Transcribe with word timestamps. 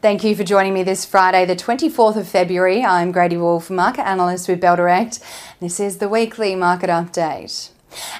Thank 0.00 0.22
you 0.22 0.36
for 0.36 0.44
joining 0.44 0.74
me 0.74 0.84
this 0.84 1.04
Friday, 1.04 1.44
the 1.44 1.56
24th 1.56 2.14
of 2.14 2.28
February. 2.28 2.84
I'm 2.84 3.10
Grady 3.10 3.36
Wolf, 3.36 3.68
market 3.68 4.06
analyst 4.06 4.48
with 4.48 4.60
Bell 4.60 4.76
Direct. 4.76 5.18
This 5.58 5.80
is 5.80 5.98
the 5.98 6.08
weekly 6.08 6.54
market 6.54 6.88
update. 6.88 7.70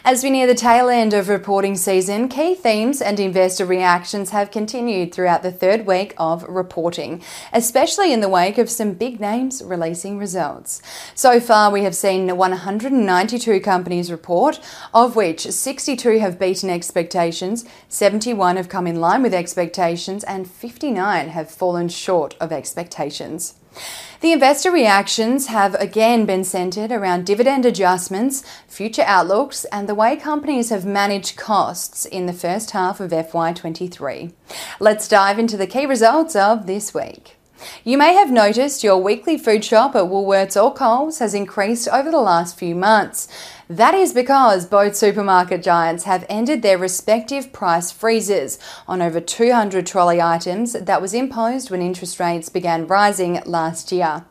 As 0.05 0.23
we 0.23 0.31
near 0.31 0.47
the 0.47 0.55
tail 0.55 0.89
end 0.89 1.13
of 1.13 1.29
reporting 1.29 1.77
season, 1.77 2.29
key 2.29 2.55
themes 2.55 3.03
and 3.03 3.21
investor 3.21 3.67
reactions 3.67 4.31
have 4.31 4.51
continued 4.51 5.13
throughout 5.13 5.43
the 5.43 5.53
third 5.53 5.87
week 5.87 6.15
of 6.17 6.43
reporting, 6.45 7.23
especially 7.53 8.13
in 8.13 8.21
the 8.21 8.29
wake 8.29 8.57
of 8.57 8.71
some 8.71 8.95
big 8.95 9.21
names 9.21 9.63
releasing 9.63 10.17
results. 10.17 10.81
So 11.15 11.39
far, 11.41 11.71
we 11.71 11.83
have 11.83 11.95
seen 11.95 12.35
192 12.35 13.61
companies 13.61 14.11
report, 14.11 14.61
of 14.95 15.15
which 15.15 15.43
62 15.43 16.19
have 16.19 16.39
beaten 16.39 16.71
expectations, 16.71 17.65
71 17.89 18.57
have 18.57 18.69
come 18.69 18.87
in 18.87 19.01
line 19.01 19.23
with 19.23 19.35
expectations, 19.35 20.25
and 20.25 20.51
59 20.51 21.29
have 21.29 21.51
fallen 21.51 21.89
short 21.89 22.35
of 22.41 22.53
expectations. 22.53 23.55
The 24.21 24.33
investor 24.33 24.73
reactions 24.73 25.47
have 25.47 25.75
again 25.77 26.27
been 26.27 26.43
centred 26.43 26.91
around 26.91 27.25
dividend 27.25 27.65
adjustments, 27.65 28.43
future 28.67 29.05
outlooks, 29.07 29.65
and 29.67 29.89
the 29.89 29.95
way 29.95 30.17
companies 30.17 30.71
have 30.71 30.85
managed 30.85 31.37
costs 31.37 32.05
in 32.05 32.27
the 32.27 32.33
first 32.33 32.73
half 32.73 32.99
of 32.99 33.13
FY23. 33.13 34.33
Let's 34.81 35.07
dive 35.07 35.39
into 35.39 35.57
the 35.57 35.69
key 35.69 35.87
results 35.87 36.35
of 36.35 36.67
this 36.67 36.93
week. 36.93 37.38
You 37.85 37.99
may 37.99 38.15
have 38.15 38.31
noticed 38.31 38.85
your 38.85 38.99
weekly 38.99 39.37
food 39.39 39.65
shop 39.65 39.95
at 39.95 40.05
Woolworths 40.05 40.63
or 40.63 40.73
Coles 40.73 41.19
has 41.19 41.35
increased 41.35 41.89
over 41.89 42.11
the 42.11 42.21
last 42.21 42.59
few 42.59 42.75
months. 42.75 43.29
That 43.69 43.95
is 43.95 44.13
because 44.13 44.67
both 44.67 44.97
supermarket 44.97 45.63
giants 45.63 46.05
have 46.05 46.25
ended 46.29 46.63
their 46.63 46.79
respective 46.79 47.53
price 47.53 47.91
freezes 47.91 48.59
on 48.87 49.03
over 49.03 49.21
200 49.21 49.87
trolley 49.87 50.23
items 50.23 50.73
that 50.73 51.03
was 51.03 51.15
imposed 51.15 51.71
when 51.71 51.83
interest 51.83 52.19
rates 52.19 52.49
began 52.49 52.87
rising 52.87 53.43
last 53.45 53.93
year. 53.93 54.25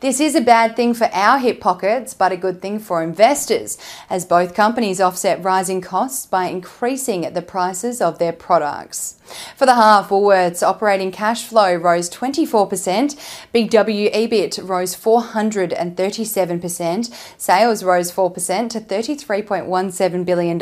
This 0.00 0.20
is 0.20 0.34
a 0.34 0.40
bad 0.40 0.76
thing 0.76 0.94
for 0.94 1.08
our 1.12 1.38
hip 1.38 1.60
pockets, 1.60 2.14
but 2.14 2.32
a 2.32 2.36
good 2.36 2.62
thing 2.62 2.78
for 2.78 3.02
investors, 3.02 3.78
as 4.08 4.24
both 4.24 4.54
companies 4.54 5.00
offset 5.00 5.42
rising 5.42 5.80
costs 5.80 6.26
by 6.26 6.46
increasing 6.46 7.32
the 7.32 7.42
prices 7.42 8.00
of 8.00 8.18
their 8.18 8.32
products. 8.32 9.16
For 9.56 9.66
the 9.66 9.74
half, 9.74 10.08
Woolworths 10.08 10.66
operating 10.66 11.12
cash 11.12 11.44
flow 11.44 11.74
rose 11.74 12.08
24%, 12.10 13.16
Big 13.52 13.70
W 13.70 14.10
EBIT 14.10 14.68
rose 14.68 14.96
437%, 14.96 17.14
sales 17.38 17.84
rose 17.84 18.10
4% 18.10 18.70
to 18.70 18.80
$33.17 18.80 20.24
billion, 20.24 20.60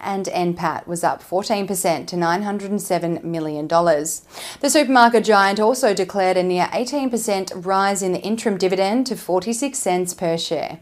and 0.00 0.26
NPAT 0.26 0.86
was 0.86 1.04
up 1.04 1.22
14% 1.22 2.06
to 2.06 2.16
$907 2.16 3.24
million. 3.24 3.66
The 3.66 4.68
supermarket 4.68 5.24
giant 5.24 5.58
also 5.58 5.94
declared 5.94 6.36
a 6.36 6.42
near 6.42 6.66
18% 6.66 7.64
rise 7.64 8.02
in 8.02 8.12
interim 8.26 8.58
dividend 8.58 9.06
to 9.06 9.16
46 9.16 9.78
cents 9.78 10.12
per 10.12 10.36
share. 10.36 10.80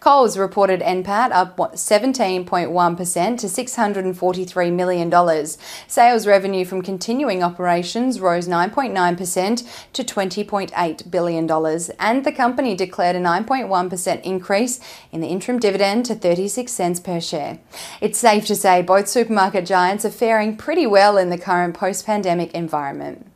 Coles 0.00 0.38
reported 0.38 0.80
NPAT 0.80 1.32
up 1.32 1.56
17.1% 1.56 3.38
to 3.38 3.46
$643 3.46 4.72
million. 4.72 5.46
Sales 5.88 6.26
revenue 6.26 6.64
from 6.64 6.82
continuing 6.82 7.42
operations 7.42 8.20
rose 8.20 8.46
9.9% 8.46 9.68
to 9.92 10.04
$20.8 10.04 11.10
billion, 11.10 11.50
and 11.98 12.24
the 12.24 12.32
company 12.32 12.76
declared 12.76 13.16
a 13.16 13.20
9.1% 13.20 14.22
increase 14.22 14.80
in 15.10 15.20
the 15.20 15.28
interim 15.28 15.58
dividend 15.58 16.06
to 16.06 16.14
36 16.14 16.70
cents 16.70 17.00
per 17.00 17.20
share. 17.20 17.58
It's 18.00 18.18
safe 18.18 18.46
to 18.46 18.54
say 18.54 18.82
both 18.82 19.08
supermarket 19.08 19.66
giants 19.66 20.04
are 20.04 20.10
faring 20.10 20.56
pretty 20.56 20.86
well 20.86 21.18
in 21.18 21.30
the 21.30 21.38
current 21.38 21.74
post 21.74 22.06
pandemic 22.06 22.54
environment. 22.54 23.26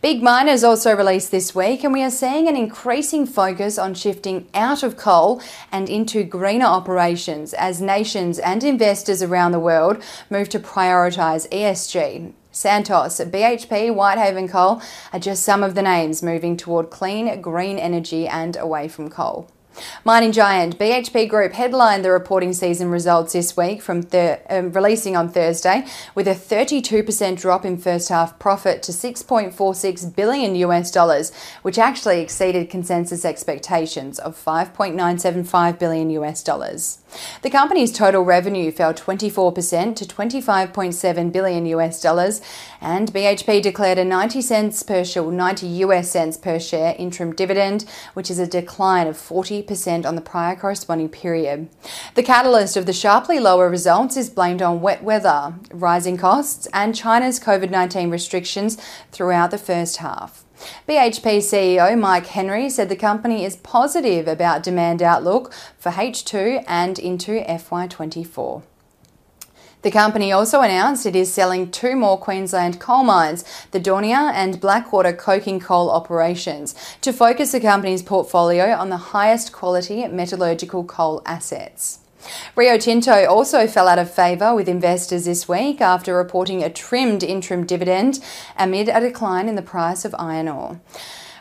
Big 0.00 0.22
miners 0.22 0.64
also 0.64 0.94
released 0.94 1.30
this 1.30 1.54
week, 1.54 1.84
and 1.84 1.92
we 1.92 2.02
are 2.02 2.10
seeing 2.10 2.48
an 2.48 2.56
increasing 2.56 3.26
focus 3.26 3.78
on 3.78 3.94
shifting 3.94 4.48
out 4.54 4.82
of 4.82 4.96
coal 4.96 5.42
and 5.70 5.88
into 5.88 6.24
greener 6.24 6.66
operations 6.66 7.52
as 7.54 7.80
nations 7.80 8.38
and 8.38 8.64
investors 8.64 9.22
around 9.22 9.52
the 9.52 9.58
world 9.58 10.02
move 10.30 10.48
to 10.48 10.58
prioritise 10.58 11.48
ESG. 11.50 12.32
Santos, 12.50 13.20
BHP, 13.20 13.94
Whitehaven 13.94 14.48
Coal 14.48 14.82
are 15.12 15.20
just 15.20 15.44
some 15.44 15.62
of 15.62 15.74
the 15.74 15.82
names 15.82 16.22
moving 16.22 16.56
toward 16.56 16.90
clean, 16.90 17.40
green 17.40 17.78
energy 17.78 18.26
and 18.26 18.56
away 18.56 18.88
from 18.88 19.10
coal. 19.10 19.48
Mining 20.04 20.32
giant 20.32 20.78
BHP 20.78 21.28
Group 21.28 21.52
headlined 21.52 22.04
the 22.04 22.10
reporting 22.10 22.52
season 22.52 22.90
results 22.90 23.32
this 23.32 23.56
week 23.56 23.82
from 23.82 24.02
thir- 24.02 24.40
um, 24.48 24.72
releasing 24.72 25.16
on 25.16 25.28
Thursday 25.28 25.86
with 26.14 26.26
a 26.26 26.34
32% 26.34 27.38
drop 27.38 27.64
in 27.64 27.78
first 27.78 28.08
half 28.08 28.38
profit 28.38 28.82
to 28.84 28.92
6.46 28.92 30.16
billion 30.16 30.54
US 30.56 30.90
dollars, 30.90 31.32
which 31.62 31.78
actually 31.78 32.20
exceeded 32.20 32.70
consensus 32.70 33.24
expectations 33.24 34.18
of 34.18 34.36
5.975 34.36 35.78
billion 35.78 36.10
US 36.10 36.42
dollars. 36.42 36.98
The 37.42 37.50
company's 37.50 37.92
total 37.92 38.22
revenue 38.22 38.70
fell 38.70 38.92
24% 38.92 39.96
to 39.96 40.04
25.7 40.04 41.32
billion 41.32 41.66
US 41.66 42.02
dollars, 42.02 42.40
and 42.80 43.12
BHP 43.12 43.62
declared 43.62 43.98
a 43.98 44.04
90 44.04 44.42
cents 44.42 44.82
per 44.82 45.04
share, 45.04 45.30
90 45.30 45.66
US 45.66 46.10
cents 46.10 46.36
per 46.36 46.58
share 46.58 46.94
interim 46.98 47.34
dividend, 47.34 47.84
which 48.14 48.30
is 48.30 48.38
a 48.38 48.46
decline 48.46 49.06
of 49.06 49.16
40% 49.16 49.67
on 50.06 50.14
the 50.14 50.20
prior 50.20 50.56
corresponding 50.56 51.08
period. 51.08 51.68
The 52.14 52.22
catalyst 52.22 52.76
of 52.76 52.86
the 52.86 52.92
sharply 52.92 53.38
lower 53.38 53.68
results 53.68 54.16
is 54.16 54.30
blamed 54.30 54.62
on 54.62 54.80
wet 54.80 55.02
weather, 55.02 55.54
rising 55.70 56.16
costs, 56.16 56.66
and 56.72 56.94
China's 56.94 57.38
COVID-19 57.38 58.10
restrictions 58.10 58.78
throughout 59.12 59.50
the 59.50 59.58
first 59.58 59.98
half. 59.98 60.44
BHP 60.88 61.38
CEO 61.38 61.98
Mike 61.98 62.26
Henry 62.26 62.68
said 62.68 62.88
the 62.88 62.96
company 62.96 63.44
is 63.44 63.56
positive 63.56 64.26
about 64.26 64.62
demand 64.62 65.02
outlook 65.02 65.52
for 65.78 65.92
H2 65.92 66.64
and 66.66 66.98
into 66.98 67.40
FY24. 67.42 68.62
The 69.82 69.90
company 69.92 70.32
also 70.32 70.60
announced 70.60 71.06
it 71.06 71.14
is 71.14 71.32
selling 71.32 71.70
two 71.70 71.94
more 71.94 72.18
Queensland 72.18 72.80
coal 72.80 73.04
mines, 73.04 73.44
the 73.70 73.78
Daunia 73.78 74.32
and 74.32 74.60
Blackwater 74.60 75.12
coking 75.12 75.60
coal 75.60 75.90
operations, 75.90 76.74
to 77.00 77.12
focus 77.12 77.52
the 77.52 77.60
company's 77.60 78.02
portfolio 78.02 78.72
on 78.74 78.90
the 78.90 78.96
highest 78.96 79.52
quality 79.52 80.06
metallurgical 80.08 80.84
coal 80.84 81.22
assets. 81.24 82.00
Rio 82.56 82.76
Tinto 82.76 83.24
also 83.26 83.68
fell 83.68 83.86
out 83.86 84.00
of 84.00 84.12
favour 84.12 84.52
with 84.52 84.68
investors 84.68 85.24
this 85.24 85.48
week 85.48 85.80
after 85.80 86.16
reporting 86.16 86.64
a 86.64 86.70
trimmed 86.70 87.22
interim 87.22 87.64
dividend 87.64 88.18
amid 88.56 88.88
a 88.88 89.00
decline 89.00 89.48
in 89.48 89.54
the 89.54 89.62
price 89.62 90.04
of 90.04 90.14
iron 90.18 90.48
ore. 90.48 90.80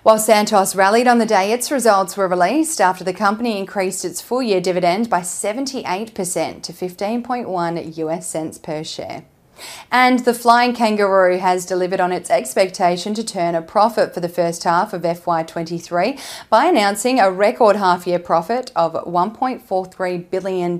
While 0.07 0.19
Santos 0.19 0.73
rallied 0.73 1.05
on 1.05 1.17
the 1.17 1.25
day 1.25 1.51
its 1.51 1.69
results 1.69 2.15
were 2.15 2.29
released 2.29 2.79
after 2.79 3.03
the 3.03 3.11
company 3.11 3.59
increased 3.59 4.05
its 4.05 4.21
full 4.21 4.41
year 4.41 4.61
dividend 4.61 5.09
by 5.09 5.19
78% 5.19 6.63
to 6.63 6.71
15.1 6.71 7.97
US 7.97 8.25
cents 8.25 8.57
per 8.57 8.85
share. 8.85 9.25
And 9.91 10.19
the 10.19 10.33
Flying 10.33 10.73
Kangaroo 10.73 11.37
has 11.37 11.65
delivered 11.65 11.99
on 11.99 12.11
its 12.11 12.29
expectation 12.29 13.13
to 13.13 13.23
turn 13.23 13.55
a 13.55 13.61
profit 13.61 14.13
for 14.13 14.19
the 14.19 14.29
first 14.29 14.63
half 14.63 14.93
of 14.93 15.01
FY23 15.03 16.19
by 16.49 16.65
announcing 16.65 17.19
a 17.19 17.31
record 17.31 17.75
half 17.75 18.05
year 18.05 18.19
profit 18.19 18.71
of 18.75 18.93
$1.43 18.93 20.29
billion, 20.29 20.79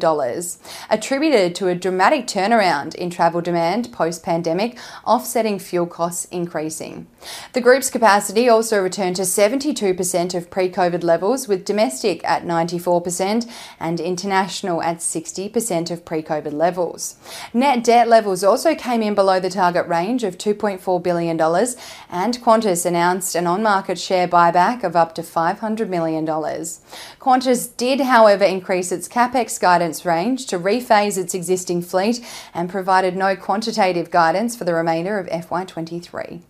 attributed 0.89 1.55
to 1.55 1.67
a 1.67 1.75
dramatic 1.75 2.27
turnaround 2.27 2.95
in 2.95 3.09
travel 3.09 3.41
demand 3.41 3.91
post 3.91 4.23
pandemic, 4.23 4.77
offsetting 5.05 5.59
fuel 5.59 5.85
costs 5.85 6.25
increasing. 6.25 7.07
The 7.53 7.61
group's 7.61 7.89
capacity 7.89 8.49
also 8.49 8.81
returned 8.81 9.15
to 9.17 9.23
72% 9.23 10.35
of 10.35 10.49
pre 10.49 10.69
COVID 10.69 11.03
levels, 11.03 11.47
with 11.47 11.65
domestic 11.65 12.23
at 12.23 12.43
94% 12.43 13.49
and 13.79 13.99
international 13.99 14.81
at 14.81 14.97
60% 14.97 15.91
of 15.91 16.05
pre 16.05 16.21
COVID 16.21 16.53
levels. 16.53 17.15
Net 17.53 17.83
debt 17.83 18.07
levels 18.07 18.43
also 18.43 18.66
also 18.67 18.77
came 18.77 19.01
in 19.01 19.15
below 19.15 19.39
the 19.39 19.49
target 19.49 19.87
range 19.87 20.25
of 20.25 20.37
$2.4 20.37 21.01
billion, 21.01 21.39
and 21.39 22.37
Qantas 22.41 22.85
announced 22.85 23.33
an 23.33 23.47
on 23.47 23.63
market 23.63 23.97
share 23.97 24.27
buyback 24.27 24.83
of 24.83 24.93
up 24.93 25.15
to 25.15 25.21
$500 25.21 25.87
million. 25.87 26.25
Qantas 26.25 27.77
did, 27.77 28.01
however, 28.01 28.43
increase 28.43 28.91
its 28.91 29.07
capex 29.07 29.57
guidance 29.57 30.05
range 30.05 30.47
to 30.47 30.59
rephase 30.59 31.17
its 31.17 31.33
existing 31.33 31.81
fleet 31.81 32.19
and 32.53 32.69
provided 32.69 33.15
no 33.15 33.37
quantitative 33.37 34.11
guidance 34.11 34.57
for 34.57 34.65
the 34.65 34.73
remainder 34.73 35.17
of 35.17 35.27
FY23. 35.27 36.41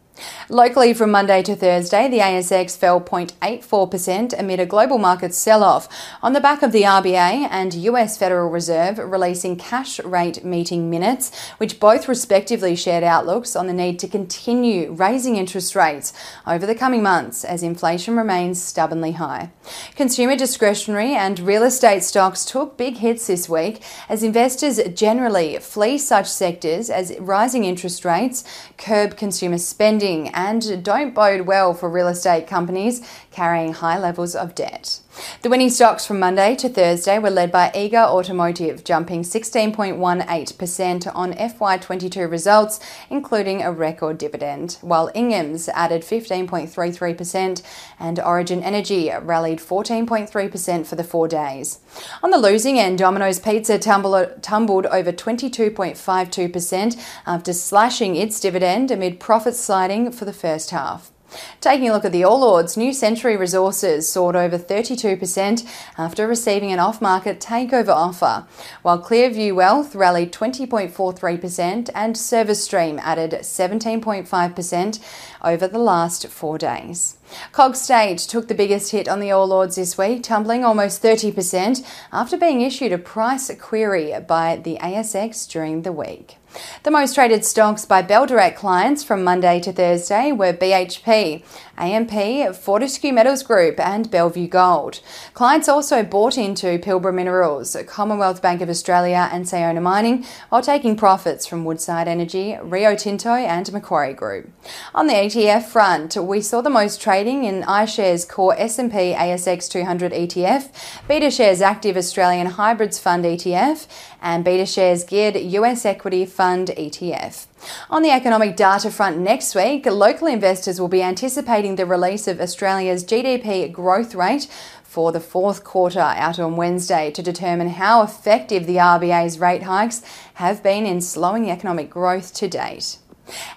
Locally, 0.49 0.93
from 0.93 1.11
Monday 1.11 1.43
to 1.43 1.55
Thursday, 1.55 2.07
the 2.07 2.19
ASX 2.19 2.77
fell 2.77 3.01
0.84% 3.01 4.39
amid 4.39 4.59
a 4.59 4.65
global 4.65 4.97
market 4.97 5.33
sell 5.33 5.63
off 5.63 5.89
on 6.23 6.33
the 6.33 6.39
back 6.39 6.63
of 6.63 6.71
the 6.71 6.83
RBA 6.83 7.47
and 7.51 7.73
US 7.73 8.17
Federal 8.17 8.49
Reserve 8.49 8.97
releasing 8.97 9.57
cash 9.57 9.99
rate 9.99 10.45
meeting 10.45 10.89
minutes, 10.89 11.31
which 11.57 11.79
both 11.79 12.07
respectively 12.07 12.75
shared 12.75 13.03
outlooks 13.03 13.55
on 13.55 13.67
the 13.67 13.73
need 13.73 13.99
to 13.99 14.07
continue 14.07 14.91
raising 14.93 15.35
interest 15.35 15.75
rates 15.75 16.13
over 16.47 16.65
the 16.65 16.75
coming 16.75 17.03
months 17.03 17.43
as 17.43 17.61
inflation 17.61 18.15
remains 18.15 18.61
stubbornly 18.61 19.11
high. 19.13 19.51
Consumer 19.95 20.37
discretionary 20.37 21.13
and 21.13 21.39
real 21.41 21.63
estate 21.63 22.03
stocks 22.03 22.45
took 22.45 22.77
big 22.77 22.97
hits 22.97 23.27
this 23.27 23.49
week 23.49 23.83
as 24.07 24.23
investors 24.23 24.79
generally 24.93 25.59
flee 25.59 25.97
such 25.97 26.27
sectors 26.27 26.89
as 26.89 27.13
rising 27.19 27.65
interest 27.65 28.05
rates 28.05 28.45
curb 28.77 29.17
consumer 29.17 29.57
spending 29.57 30.06
and 30.15 30.83
don't 30.83 31.13
bode 31.13 31.41
well 31.41 31.73
for 31.73 31.89
real 31.89 32.07
estate 32.07 32.47
companies 32.47 33.07
carrying 33.37 33.71
high 33.71 33.99
levels 33.99 34.35
of 34.35 34.55
debt. 34.55 34.99
The 35.43 35.49
winning 35.49 35.69
stocks 35.69 36.07
from 36.07 36.19
Monday 36.19 36.55
to 36.55 36.67
Thursday 36.67 37.19
were 37.19 37.29
led 37.29 37.51
by 37.51 37.69
Eagers 37.75 38.09
Automotive, 38.09 38.83
jumping 38.83 39.21
16.18% 39.21 41.11
on 41.13 41.33
FY22 41.33 42.31
results, 42.31 42.79
including 43.11 43.61
a 43.61 43.71
record 43.71 44.17
dividend, 44.17 44.79
while 44.81 45.11
Ingham's 45.13 45.69
added 45.69 46.01
15.33% 46.01 47.61
and 47.99 48.19
Origin 48.19 48.63
Energy 48.63 49.11
rallied 49.21 49.59
14.3% 49.59 50.87
for 50.87 50.95
the 50.95 51.03
four 51.03 51.27
days. 51.27 51.79
On 52.23 52.31
the 52.31 52.39
losing 52.39 52.79
end, 52.79 52.97
Domino's 52.97 53.39
Pizza 53.39 53.77
tumbled, 53.77 54.41
tumbled 54.41 54.87
over 54.87 55.11
22.52% 55.11 56.99
after 57.27 57.53
slashing 57.53 58.15
its 58.15 58.39
dividend 58.39 58.89
amid 58.89 59.19
profits 59.19 59.59
sliding 59.59 60.11
for 60.11 60.25
the 60.25 60.33
first 60.33 60.71
half. 60.71 61.11
Taking 61.59 61.89
a 61.89 61.93
look 61.93 62.05
at 62.05 62.11
the 62.11 62.23
All 62.23 62.43
Ords, 62.43 62.77
New 62.77 62.93
Century 62.93 63.35
Resources 63.35 64.09
soared 64.09 64.35
over 64.35 64.57
32% 64.57 65.67
after 65.97 66.27
receiving 66.27 66.71
an 66.71 66.79
off 66.79 67.01
market 67.01 67.39
takeover 67.39 67.89
offer, 67.89 68.45
while 68.81 69.01
Clearview 69.01 69.55
Wealth 69.55 69.95
rallied 69.95 70.31
20.43% 70.31 71.89
and 71.93 72.17
Service 72.17 72.63
Stream 72.63 72.99
added 72.99 73.31
17.5% 73.31 74.99
over 75.43 75.67
the 75.67 75.79
last 75.79 76.27
four 76.27 76.57
days. 76.57 77.17
Cogstate 77.51 78.25
took 78.27 78.47
the 78.47 78.55
biggest 78.55 78.91
hit 78.91 79.09
on 79.09 79.19
the 79.19 79.31
All 79.31 79.51
Ords 79.51 79.75
this 79.75 79.97
week, 79.97 80.23
tumbling 80.23 80.63
almost 80.63 81.03
30% 81.03 81.85
after 82.13 82.37
being 82.37 82.61
issued 82.61 82.91
a 82.91 82.97
price 82.97 83.51
query 83.59 84.13
by 84.25 84.55
the 84.55 84.77
ASX 84.81 85.47
during 85.49 85.81
the 85.81 85.91
week. 85.91 86.37
The 86.83 86.91
most 86.91 87.15
traded 87.15 87.45
stocks 87.45 87.85
by 87.85 88.01
Bell 88.01 88.25
Direct 88.25 88.57
clients 88.57 89.03
from 89.03 89.23
Monday 89.23 89.59
to 89.61 89.71
Thursday 89.71 90.31
were 90.31 90.53
BHP, 90.53 91.43
AMP, 91.77 92.55
Fortescue 92.55 93.13
Metals 93.13 93.43
Group, 93.43 93.79
and 93.79 94.09
Bellevue 94.09 94.47
Gold. 94.47 94.99
Clients 95.33 95.69
also 95.69 96.03
bought 96.03 96.37
into 96.37 96.79
Pilbara 96.79 97.13
Minerals, 97.13 97.77
Commonwealth 97.87 98.41
Bank 98.41 98.61
of 98.61 98.69
Australia, 98.69 99.29
and 99.31 99.45
Sayona 99.45 99.81
Mining, 99.81 100.25
while 100.49 100.61
taking 100.61 100.95
profits 100.95 101.45
from 101.45 101.65
Woodside 101.65 102.07
Energy, 102.07 102.57
Rio 102.61 102.95
Tinto, 102.95 103.29
and 103.29 103.71
Macquarie 103.71 104.13
Group. 104.13 104.49
On 104.95 105.07
the 105.07 105.13
ETF 105.13 105.65
front, 105.65 106.15
we 106.17 106.41
saw 106.41 106.61
the 106.61 106.69
most 106.69 107.01
trading 107.01 107.43
in 107.43 107.63
iShares 107.63 108.27
Core 108.27 108.55
S&P 108.57 109.13
ASX 109.13 109.69
200 109.69 110.11
ETF, 110.11 110.69
BetaShares 111.07 111.61
Active 111.61 111.97
Australian 111.97 112.47
Hybrids 112.47 112.99
Fund 112.99 113.25
ETF, 113.25 113.87
and 114.21 114.45
BetaShares 114.45 115.07
Geared 115.07 115.35
US 115.35 115.85
Equity 115.85 116.25
Fund 116.25 116.69
ETF. 116.69 117.45
On 117.89 118.01
the 118.01 118.11
economic 118.11 118.55
data 118.55 118.91
front 118.91 119.17
next 119.17 119.55
week, 119.55 119.85
local 119.85 120.27
investors 120.27 120.79
will 120.79 120.87
be 120.87 121.03
anticipating 121.03 121.75
the 121.75 121.85
release 121.85 122.27
of 122.27 122.39
Australia's 122.39 123.03
GDP 123.03 123.71
growth 123.71 124.13
rate 124.15 124.47
for 124.83 125.11
the 125.11 125.19
fourth 125.19 125.63
quarter 125.63 125.99
out 125.99 126.39
on 126.39 126.55
Wednesday 126.55 127.11
to 127.11 127.21
determine 127.21 127.69
how 127.69 128.01
effective 128.01 128.65
the 128.65 128.77
RBA's 128.77 129.39
rate 129.39 129.63
hikes 129.63 130.01
have 130.35 130.63
been 130.63 130.85
in 130.85 131.01
slowing 131.01 131.49
economic 131.49 131.89
growth 131.89 132.33
to 132.35 132.47
date. 132.47 132.97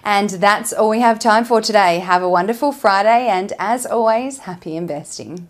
And 0.03 0.29
that's 0.29 0.73
all 0.73 0.89
we 0.89 0.99
have 0.99 1.19
time 1.19 1.45
for 1.45 1.61
today. 1.61 1.99
Have 1.99 2.21
a 2.21 2.29
wonderful 2.29 2.71
Friday, 2.71 3.27
and 3.27 3.53
as 3.57 3.85
always, 3.85 4.39
happy 4.39 4.75
investing. 4.75 5.47